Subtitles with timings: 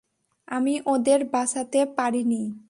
[0.47, 2.41] আমি ওদের বাঁচাতে পারিনি।